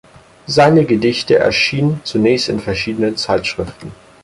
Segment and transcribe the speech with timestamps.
[0.47, 3.91] Seine Gedichte erschienen zunächst in verschiedenen Zeitschriften.